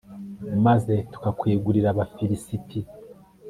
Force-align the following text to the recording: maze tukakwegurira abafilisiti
maze 0.65 0.93
tukakwegurira 1.11 1.87
abafilisiti 1.91 2.79